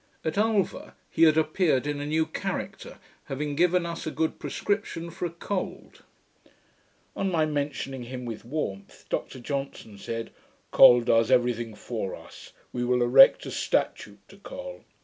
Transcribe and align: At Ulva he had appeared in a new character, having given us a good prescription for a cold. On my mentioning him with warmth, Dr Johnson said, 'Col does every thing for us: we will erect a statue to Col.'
At 0.25 0.35
Ulva 0.35 0.95
he 1.11 1.21
had 1.25 1.37
appeared 1.37 1.85
in 1.85 1.99
a 1.99 2.07
new 2.07 2.25
character, 2.25 2.97
having 3.25 3.53
given 3.55 3.85
us 3.85 4.07
a 4.07 4.09
good 4.09 4.39
prescription 4.39 5.11
for 5.11 5.27
a 5.27 5.29
cold. 5.29 6.01
On 7.15 7.31
my 7.31 7.45
mentioning 7.45 8.05
him 8.05 8.25
with 8.25 8.43
warmth, 8.43 9.05
Dr 9.09 9.37
Johnson 9.39 9.99
said, 9.99 10.31
'Col 10.71 11.01
does 11.01 11.29
every 11.29 11.53
thing 11.53 11.75
for 11.75 12.15
us: 12.15 12.51
we 12.73 12.83
will 12.83 13.03
erect 13.03 13.45
a 13.45 13.51
statue 13.51 14.17
to 14.27 14.37
Col.' 14.37 14.83